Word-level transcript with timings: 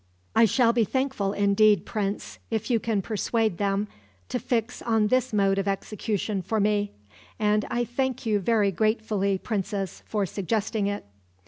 "I 0.35 0.45
shall 0.45 0.73
be 0.73 0.83
thankful 0.83 1.31
indeed, 1.31 1.85
Prince, 1.85 2.39
if 2.49 2.71
you 2.71 2.79
can 2.79 3.03
persuade 3.03 3.59
them 3.59 3.87
to 4.29 4.39
fix 4.39 4.81
on 4.81 5.09
this 5.09 5.31
mode 5.31 5.59
of 5.59 5.67
execution 5.67 6.41
for 6.41 6.59
me; 6.59 6.89
and 7.37 7.65
I 7.69 7.83
thank 7.83 8.25
you 8.25 8.39
very 8.39 8.71
gratefully, 8.71 9.37
Princess, 9.37 10.01
for 10.07 10.25
suggesting 10.25 10.87
it." 10.87 11.05